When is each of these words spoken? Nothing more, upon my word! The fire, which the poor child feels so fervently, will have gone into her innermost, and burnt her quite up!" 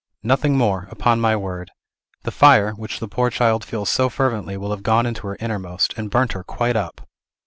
Nothing 0.23 0.57
more, 0.57 0.87
upon 0.89 1.21
my 1.21 1.35
word! 1.35 1.69
The 2.23 2.31
fire, 2.31 2.71
which 2.71 2.99
the 2.99 3.07
poor 3.07 3.29
child 3.29 3.63
feels 3.63 3.91
so 3.91 4.09
fervently, 4.09 4.57
will 4.57 4.71
have 4.71 4.81
gone 4.81 5.05
into 5.05 5.27
her 5.27 5.37
innermost, 5.39 5.93
and 5.95 6.09
burnt 6.09 6.31
her 6.33 6.43
quite 6.43 6.75
up!" 6.75 7.07